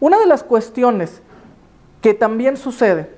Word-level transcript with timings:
Una 0.00 0.18
de 0.18 0.26
las 0.26 0.42
cuestiones 0.42 1.22
que 2.02 2.14
también 2.14 2.56
sucede 2.56 3.10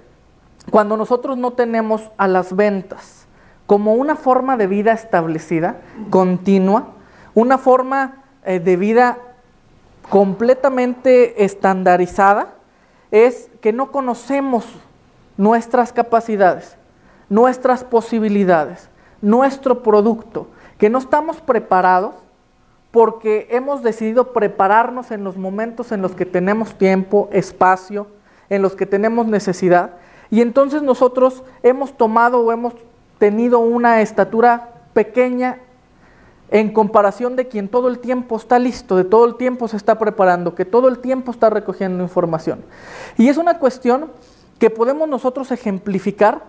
cuando 0.71 0.97
nosotros 0.97 1.37
no 1.37 1.53
tenemos 1.53 2.11
a 2.17 2.29
las 2.29 2.55
ventas 2.55 3.27
como 3.67 3.95
una 3.95 4.17
forma 4.17 4.57
de 4.57 4.67
vida 4.67 4.93
establecida, 4.93 5.77
continua, 6.09 6.89
una 7.35 7.59
forma 7.59 8.25
eh, 8.45 8.61
de 8.61 8.77
vida 8.77 9.19
completamente 10.09 11.45
estandarizada, 11.45 12.55
es 13.11 13.51
que 13.61 13.75
no 13.75 13.93
conocemos 13.93 14.65
nuestras 15.37 15.93
capacidades, 15.93 16.77
nuestras 17.29 17.85
posibilidades, 17.85 18.89
nuestro 19.21 19.83
producto, 19.83 20.49
que 20.79 20.89
no 20.89 20.99
estamos 20.99 21.43
preparados 21.43 22.15
porque 22.91 23.49
hemos 23.51 23.83
decidido 23.83 24.33
prepararnos 24.33 25.11
en 25.11 25.25
los 25.25 25.37
momentos 25.37 25.93
en 25.93 26.03
los 26.03 26.15
que 26.15 26.27
tenemos 26.27 26.77
tiempo, 26.77 27.29
espacio, 27.33 28.07
en 28.49 28.63
los 28.63 28.75
que 28.75 28.87
tenemos 28.87 29.27
necesidad. 29.27 29.93
Y 30.31 30.41
entonces 30.41 30.83
nosotros 30.83 31.43
hemos 31.63 31.97
tomado 31.97 32.41
o 32.41 32.53
hemos 32.53 32.75
tenido 33.19 33.59
una 33.59 34.01
estatura 34.01 34.71
pequeña 34.95 35.59
en 36.51 36.73
comparación 36.73 37.37
de 37.37 37.47
quien 37.47 37.69
todo 37.69 37.89
el 37.89 37.99
tiempo 37.99 38.37
está 38.37 38.59
listo, 38.59 38.97
de 38.97 39.05
todo 39.05 39.27
el 39.27 39.35
tiempo 39.35 39.69
se 39.69 39.77
está 39.77 39.99
preparando, 39.99 40.55
que 40.55 40.65
todo 40.65 40.89
el 40.89 40.99
tiempo 41.01 41.31
está 41.31 41.51
recogiendo 41.51 42.03
información. 42.03 42.65
Y 43.19 43.29
es 43.29 43.37
una 43.37 43.59
cuestión 43.59 44.11
que 44.59 44.71
podemos 44.71 45.09
nosotros 45.09 45.51
ejemplificar 45.53 46.43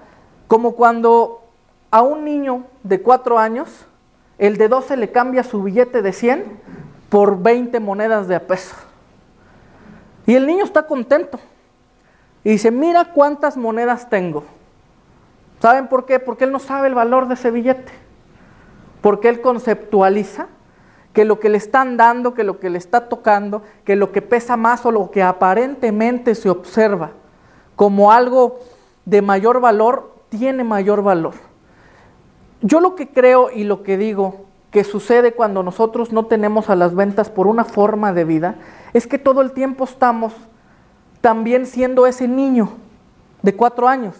como 0.47 0.71
cuando 0.71 1.41
a 1.91 2.01
un 2.01 2.23
niño 2.23 2.63
de 2.83 3.01
cuatro 3.01 3.37
años, 3.37 3.85
el 4.39 4.57
de 4.57 4.69
12 4.69 4.97
le 4.97 5.11
cambia 5.11 5.43
su 5.43 5.61
billete 5.61 6.01
de 6.01 6.13
100 6.13 6.59
por 7.09 7.41
20 7.43 7.79
monedas 7.79 8.27
de 8.27 8.35
a 8.35 8.47
peso. 8.47 8.75
Y 10.25 10.35
el 10.35 10.47
niño 10.47 10.63
está 10.63 10.87
contento. 10.87 11.39
Y 12.43 12.51
dice, 12.51 12.71
mira 12.71 13.11
cuántas 13.13 13.57
monedas 13.57 14.09
tengo. 14.09 14.45
¿Saben 15.61 15.87
por 15.87 16.05
qué? 16.05 16.19
Porque 16.19 16.45
él 16.45 16.51
no 16.51 16.59
sabe 16.59 16.87
el 16.87 16.95
valor 16.95 17.27
de 17.27 17.33
ese 17.33 17.51
billete. 17.51 17.91
Porque 19.01 19.27
él 19.27 19.41
conceptualiza 19.41 20.47
que 21.11 21.25
lo 21.25 21.39
que 21.39 21.49
le 21.49 21.57
están 21.57 21.97
dando, 21.97 22.33
que 22.33 22.43
lo 22.45 22.59
que 22.59 22.69
le 22.69 22.77
está 22.77 23.09
tocando, 23.09 23.63
que 23.83 23.97
lo 23.97 24.11
que 24.13 24.21
pesa 24.21 24.55
más 24.55 24.85
o 24.85 24.91
lo 24.91 25.11
que 25.11 25.21
aparentemente 25.21 26.33
se 26.33 26.49
observa 26.49 27.11
como 27.75 28.11
algo 28.11 28.59
de 29.05 29.21
mayor 29.21 29.59
valor, 29.59 30.13
tiene 30.29 30.63
mayor 30.63 31.01
valor. 31.01 31.48
Yo 32.61 32.81
lo 32.81 32.95
que 32.95 33.09
creo 33.09 33.49
y 33.51 33.63
lo 33.63 33.83
que 33.83 33.97
digo 33.97 34.45
que 34.71 34.83
sucede 34.83 35.33
cuando 35.33 35.63
nosotros 35.63 36.11
no 36.11 36.25
tenemos 36.25 36.69
a 36.69 36.75
las 36.75 36.93
ventas 36.93 37.29
por 37.29 37.47
una 37.47 37.65
forma 37.65 38.13
de 38.13 38.23
vida, 38.23 38.55
es 38.93 39.07
que 39.07 39.17
todo 39.17 39.41
el 39.41 39.51
tiempo 39.51 39.83
estamos 39.83 40.33
también 41.21 41.65
siendo 41.65 42.05
ese 42.05 42.27
niño 42.27 42.69
de 43.41 43.55
cuatro 43.55 43.87
años 43.87 44.15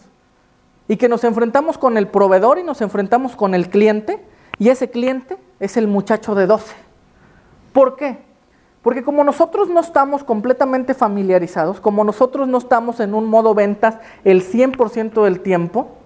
y 0.88 0.98
que 0.98 1.10
nos 1.10 1.24
enfrentamos 1.24 1.78
con 1.78 1.98
el 1.98 2.08
proveedor 2.08 2.58
y 2.58 2.64
nos 2.64 2.82
enfrentamos 2.82 3.36
con 3.36 3.54
el 3.54 3.70
cliente 3.70 4.26
y 4.58 4.70
ese 4.70 4.90
cliente 4.90 5.38
es 5.60 5.78
el 5.78 5.88
muchacho 5.88 6.34
de 6.34 6.48
12. 6.48 6.76
¿Por 7.74 7.96
qué? 7.96 8.18
Porque 8.82 9.04
como 9.04 9.24
nosotros 9.24 9.70
no 9.70 9.82
estamos 9.82 10.24
completamente 10.24 10.94
familiarizados, 10.94 11.80
como 11.80 12.04
nosotros 12.04 12.48
no 12.48 12.58
estamos 12.58 13.00
en 13.00 13.14
un 13.14 13.26
modo 13.26 13.54
ventas 13.54 13.98
el 14.24 14.44
100% 14.44 15.24
del 15.24 15.42
tiempo, 15.42 15.99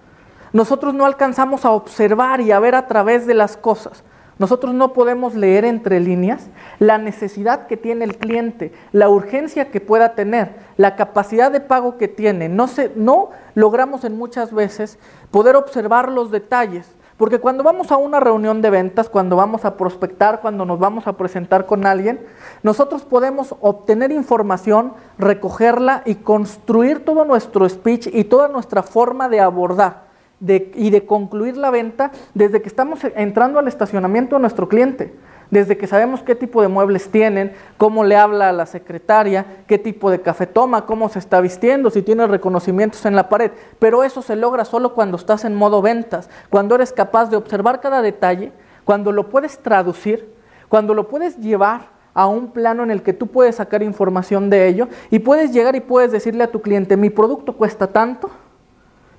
nosotros 0.54 0.94
no 0.94 1.04
alcanzamos 1.04 1.64
a 1.64 1.72
observar 1.72 2.40
y 2.40 2.52
a 2.52 2.60
ver 2.60 2.76
a 2.76 2.86
través 2.86 3.26
de 3.26 3.34
las 3.34 3.56
cosas. 3.56 4.04
Nosotros 4.38 4.72
no 4.72 4.92
podemos 4.92 5.34
leer 5.34 5.64
entre 5.64 5.98
líneas 5.98 6.46
la 6.78 6.96
necesidad 6.96 7.66
que 7.66 7.76
tiene 7.76 8.04
el 8.04 8.16
cliente, 8.18 8.72
la 8.92 9.08
urgencia 9.08 9.72
que 9.72 9.80
pueda 9.80 10.14
tener, 10.14 10.54
la 10.76 10.94
capacidad 10.94 11.50
de 11.50 11.60
pago 11.60 11.98
que 11.98 12.06
tiene. 12.06 12.48
No, 12.48 12.68
se, 12.68 12.92
no 12.94 13.30
logramos 13.56 14.04
en 14.04 14.16
muchas 14.16 14.52
veces 14.54 14.96
poder 15.32 15.56
observar 15.56 16.08
los 16.08 16.30
detalles. 16.30 16.86
Porque 17.16 17.40
cuando 17.40 17.64
vamos 17.64 17.90
a 17.90 17.96
una 17.96 18.20
reunión 18.20 18.62
de 18.62 18.70
ventas, 18.70 19.08
cuando 19.08 19.34
vamos 19.34 19.64
a 19.64 19.76
prospectar, 19.76 20.40
cuando 20.40 20.64
nos 20.64 20.78
vamos 20.78 21.08
a 21.08 21.14
presentar 21.14 21.66
con 21.66 21.84
alguien, 21.84 22.24
nosotros 22.62 23.02
podemos 23.02 23.56
obtener 23.60 24.12
información, 24.12 24.92
recogerla 25.18 26.02
y 26.04 26.14
construir 26.14 27.04
todo 27.04 27.24
nuestro 27.24 27.68
speech 27.68 28.08
y 28.12 28.22
toda 28.22 28.46
nuestra 28.46 28.84
forma 28.84 29.28
de 29.28 29.40
abordar 29.40 30.03
y 30.40 30.90
de 30.90 31.06
concluir 31.06 31.56
la 31.56 31.70
venta 31.70 32.10
desde 32.34 32.60
que 32.60 32.68
estamos 32.68 33.00
entrando 33.16 33.58
al 33.58 33.68
estacionamiento 33.68 34.36
de 34.36 34.40
nuestro 34.40 34.68
cliente, 34.68 35.14
desde 35.50 35.76
que 35.76 35.86
sabemos 35.86 36.22
qué 36.22 36.34
tipo 36.34 36.62
de 36.62 36.68
muebles 36.68 37.10
tienen, 37.10 37.52
cómo 37.76 38.04
le 38.04 38.16
habla 38.16 38.48
a 38.48 38.52
la 38.52 38.66
secretaria, 38.66 39.46
qué 39.66 39.78
tipo 39.78 40.10
de 40.10 40.20
café 40.20 40.46
toma, 40.46 40.86
cómo 40.86 41.08
se 41.08 41.18
está 41.18 41.40
vistiendo, 41.40 41.90
si 41.90 42.02
tiene 42.02 42.26
reconocimientos 42.26 43.04
en 43.06 43.14
la 43.14 43.28
pared. 43.28 43.52
Pero 43.78 44.04
eso 44.04 44.22
se 44.22 44.36
logra 44.36 44.64
solo 44.64 44.94
cuando 44.94 45.16
estás 45.16 45.44
en 45.44 45.54
modo 45.54 45.80
ventas, 45.82 46.28
cuando 46.50 46.74
eres 46.74 46.92
capaz 46.92 47.30
de 47.30 47.36
observar 47.36 47.80
cada 47.80 48.02
detalle, 48.02 48.52
cuando 48.84 49.12
lo 49.12 49.28
puedes 49.28 49.58
traducir, 49.58 50.28
cuando 50.68 50.94
lo 50.94 51.08
puedes 51.08 51.38
llevar 51.38 51.94
a 52.14 52.26
un 52.26 52.48
plano 52.48 52.82
en 52.82 52.90
el 52.90 53.02
que 53.02 53.12
tú 53.12 53.26
puedes 53.26 53.56
sacar 53.56 53.82
información 53.82 54.48
de 54.48 54.68
ello 54.68 54.88
y 55.10 55.18
puedes 55.18 55.52
llegar 55.52 55.74
y 55.76 55.80
puedes 55.80 56.12
decirle 56.12 56.44
a 56.44 56.50
tu 56.50 56.62
cliente, 56.62 56.96
mi 56.96 57.10
producto 57.10 57.56
cuesta 57.56 57.88
tanto, 57.88 58.30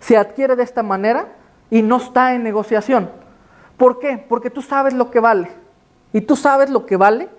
se 0.06 0.18
adquiere 0.18 0.56
de 0.56 0.64
esta 0.64 0.84
manera 0.84 1.30
y 1.70 1.82
no 1.82 1.98
está 1.98 2.36
en 2.36 2.44
negociación. 2.44 3.10
¿Por 3.78 4.00
qué? 4.00 4.24
Porque 4.30 4.50
tú 4.50 4.62
sabes 4.62 4.94
lo 4.94 5.10
que 5.10 5.20
vale. 5.20 5.50
Y 6.14 6.22
tú 6.22 6.36
sabes 6.36 6.70
lo 6.70 6.86
que 6.86 6.98
vale 6.98 7.30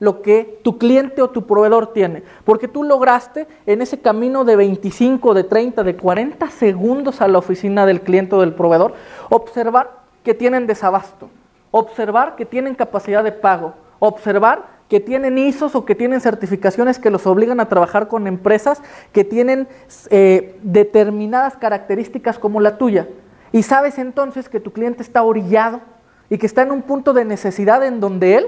lo 0.00 0.22
que 0.22 0.60
tu 0.62 0.76
cliente 0.76 1.22
o 1.22 1.30
tu 1.30 1.46
proveedor 1.46 1.92
tiene. 1.92 2.22
Porque 2.44 2.68
tú 2.68 2.82
lograste 2.82 3.46
en 3.66 3.80
ese 3.80 4.00
camino 4.00 4.44
de 4.44 4.56
25, 4.56 5.34
de 5.34 5.44
30, 5.44 5.82
de 5.82 5.96
40 5.96 6.50
segundos 6.50 7.20
a 7.20 7.28
la 7.28 7.38
oficina 7.38 7.86
del 7.86 8.00
cliente 8.00 8.34
o 8.34 8.40
del 8.40 8.54
proveedor, 8.54 8.94
observar 9.30 10.02
que 10.22 10.34
tienen 10.34 10.66
desabasto, 10.66 11.30
observar 11.70 12.36
que 12.36 12.44
tienen 12.44 12.74
capacidad 12.74 13.22
de 13.22 13.32
pago, 13.32 13.74
observar 14.06 14.74
que 14.88 15.00
tienen 15.00 15.38
ISOs 15.38 15.74
o 15.74 15.84
que 15.84 15.94
tienen 15.94 16.20
certificaciones 16.20 16.98
que 16.98 17.10
los 17.10 17.26
obligan 17.26 17.60
a 17.60 17.68
trabajar 17.68 18.08
con 18.08 18.26
empresas 18.26 18.82
que 19.12 19.24
tienen 19.24 19.66
eh, 20.10 20.58
determinadas 20.62 21.56
características 21.56 22.38
como 22.38 22.60
la 22.60 22.76
tuya. 22.78 23.08
Y 23.52 23.62
sabes 23.62 23.98
entonces 23.98 24.48
que 24.48 24.60
tu 24.60 24.72
cliente 24.72 25.02
está 25.02 25.22
orillado 25.22 25.80
y 26.28 26.38
que 26.38 26.46
está 26.46 26.62
en 26.62 26.70
un 26.70 26.82
punto 26.82 27.12
de 27.12 27.24
necesidad 27.24 27.84
en 27.84 28.00
donde 28.00 28.36
él 28.36 28.46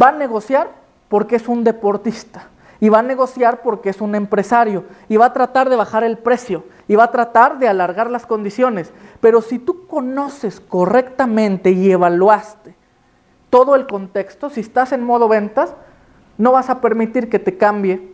va 0.00 0.08
a 0.08 0.12
negociar 0.12 0.70
porque 1.08 1.36
es 1.36 1.48
un 1.48 1.64
deportista 1.64 2.48
y 2.80 2.88
va 2.88 3.00
a 3.00 3.02
negociar 3.02 3.60
porque 3.62 3.90
es 3.90 4.00
un 4.00 4.14
empresario 4.14 4.84
y 5.08 5.18
va 5.18 5.26
a 5.26 5.32
tratar 5.32 5.68
de 5.68 5.76
bajar 5.76 6.04
el 6.04 6.16
precio 6.16 6.64
y 6.88 6.96
va 6.96 7.04
a 7.04 7.10
tratar 7.10 7.58
de 7.58 7.68
alargar 7.68 8.10
las 8.10 8.24
condiciones. 8.26 8.92
Pero 9.20 9.42
si 9.42 9.58
tú 9.58 9.86
conoces 9.86 10.60
correctamente 10.60 11.70
y 11.70 11.90
evaluaste 11.90 12.79
todo 13.50 13.74
el 13.74 13.86
contexto, 13.86 14.48
si 14.48 14.60
estás 14.60 14.92
en 14.92 15.04
modo 15.04 15.28
ventas, 15.28 15.74
no 16.38 16.52
vas 16.52 16.70
a 16.70 16.80
permitir 16.80 17.28
que 17.28 17.38
te 17.38 17.56
cambie 17.58 18.12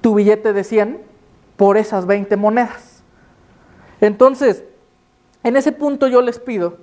tu 0.00 0.14
billete 0.14 0.52
de 0.52 0.64
100 0.64 1.02
por 1.56 1.76
esas 1.76 2.06
20 2.06 2.36
monedas. 2.36 3.02
Entonces, 4.00 4.64
en 5.42 5.56
ese 5.56 5.72
punto 5.72 6.06
yo 6.06 6.22
les 6.22 6.38
pido 6.38 6.78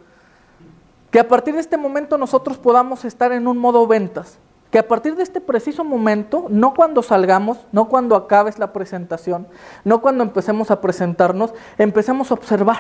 que 1.10 1.20
a 1.20 1.28
partir 1.28 1.54
de 1.54 1.60
este 1.60 1.78
momento 1.78 2.18
nosotros 2.18 2.58
podamos 2.58 3.04
estar 3.06 3.32
en 3.32 3.48
un 3.48 3.58
modo 3.58 3.86
ventas, 3.88 4.38
que 4.72 4.80
a 4.80 4.88
partir 4.88 5.16
de 5.16 5.24
este 5.24 5.42
preciso 5.42 5.84
momento, 5.84 6.46
no 6.50 6.74
cuando 6.74 7.04
salgamos, 7.04 7.60
no 7.72 7.90
cuando 7.90 8.16
acabes 8.16 8.58
la 8.58 8.72
presentación, 8.72 9.48
no 9.84 10.02
cuando 10.02 10.24
empecemos 10.24 10.72
a 10.72 10.80
presentarnos, 10.80 11.54
empecemos 11.78 12.32
a 12.32 12.36
observar 12.36 12.80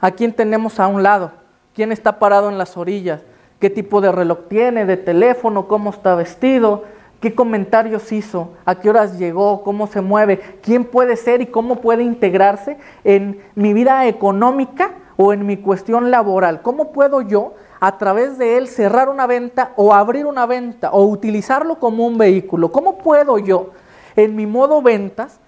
a 0.00 0.10
quién 0.10 0.32
tenemos 0.32 0.80
a 0.80 0.86
un 0.86 1.02
lado, 1.02 1.32
quién 1.74 1.92
está 1.92 2.18
parado 2.18 2.48
en 2.48 2.56
las 2.56 2.76
orillas, 2.76 3.20
qué 3.64 3.70
tipo 3.70 4.02
de 4.02 4.12
reloj 4.12 4.40
tiene, 4.50 4.84
de 4.84 4.98
teléfono, 4.98 5.68
cómo 5.68 5.88
está 5.88 6.14
vestido, 6.14 6.82
qué 7.18 7.34
comentarios 7.34 8.12
hizo, 8.12 8.50
a 8.66 8.74
qué 8.74 8.90
horas 8.90 9.18
llegó, 9.18 9.62
cómo 9.62 9.86
se 9.86 10.02
mueve, 10.02 10.38
quién 10.60 10.84
puede 10.84 11.16
ser 11.16 11.40
y 11.40 11.46
cómo 11.46 11.76
puede 11.76 12.02
integrarse 12.02 12.76
en 13.04 13.40
mi 13.54 13.72
vida 13.72 14.06
económica 14.06 14.90
o 15.16 15.32
en 15.32 15.46
mi 15.46 15.56
cuestión 15.56 16.10
laboral. 16.10 16.60
¿Cómo 16.60 16.92
puedo 16.92 17.22
yo 17.22 17.54
a 17.80 17.96
través 17.96 18.36
de 18.36 18.58
él 18.58 18.68
cerrar 18.68 19.08
una 19.08 19.26
venta 19.26 19.72
o 19.76 19.94
abrir 19.94 20.26
una 20.26 20.44
venta 20.44 20.90
o 20.90 21.04
utilizarlo 21.04 21.78
como 21.78 22.06
un 22.06 22.18
vehículo? 22.18 22.70
¿Cómo 22.70 22.98
puedo 22.98 23.38
yo 23.38 23.70
en 24.14 24.36
mi 24.36 24.44
modo 24.44 24.82
ventas 24.82 25.40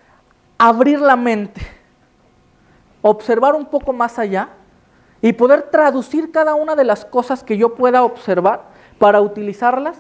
abrir 0.57 1.01
la 1.01 1.17
mente, 1.17 1.61
observar 3.03 3.55
un 3.55 3.67
poco 3.67 3.93
más 3.93 4.19
allá 4.19 4.49
y 5.27 5.33
poder 5.33 5.71
traducir 5.73 6.31
cada 6.31 6.55
una 6.55 6.77
de 6.77 6.85
las 6.85 7.05
cosas 7.05 7.43
que 7.43 7.57
yo 7.57 7.75
pueda 7.75 8.05
observar 8.05 8.69
para 8.97 9.21
utilizarlas 9.21 9.97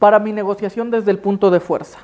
para 0.00 0.18
mi 0.18 0.32
negociación 0.32 0.90
desde 0.90 1.12
el 1.12 1.20
punto 1.20 1.52
de 1.52 1.60
fuerza. 1.60 2.00